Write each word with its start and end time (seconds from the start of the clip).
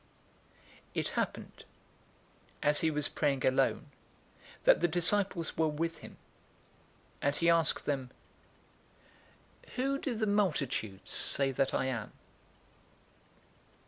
009:018 0.01 0.07
It 0.95 1.09
happened, 1.09 1.63
as 2.63 2.79
he 2.79 2.89
was 2.89 3.07
praying 3.07 3.45
alone, 3.45 3.91
that 4.63 4.81
the 4.81 4.87
disciples 4.87 5.55
were 5.55 5.67
with 5.67 5.99
him, 5.99 6.17
and 7.21 7.35
he 7.35 7.51
asked 7.51 7.85
them, 7.85 8.09
"Who 9.75 9.99
do 9.99 10.15
the 10.15 10.25
multitudes 10.25 11.11
say 11.11 11.51
that 11.51 11.75
I 11.75 11.85
am?" 11.85 12.13